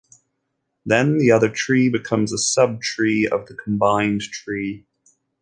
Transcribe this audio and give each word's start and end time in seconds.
Then 0.83 1.19
the 1.19 1.31
other 1.31 1.47
tree 1.47 1.87
becomes 1.87 2.33
a 2.33 2.37
subtree 2.37 3.27
of 3.27 3.45
the 3.45 3.53
combined 3.53 4.21
tree. 4.21 4.87